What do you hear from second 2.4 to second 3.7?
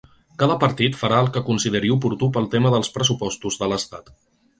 tema dels pressupostos de